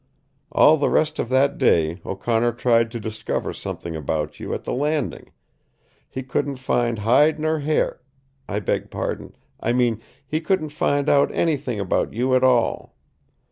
[0.51, 4.73] All the rest of that day O'Connor tried to discover something about you at the
[4.73, 5.29] Landing.
[6.09, 8.01] He couldn't find hide nor hair
[8.49, 9.35] I beg pardon!
[9.59, 12.95] I mean he couldn't find out anything about you at all.